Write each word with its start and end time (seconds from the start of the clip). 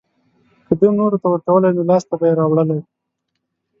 که 0.65 0.73
ده 0.79 0.87
نورو 0.99 1.17
ته 1.21 1.27
ورکولی 1.29 1.69
نو 1.75 1.81
لاسته 1.89 2.13
به 2.19 2.25
يې 2.29 2.37
راوړلی. 2.39 2.79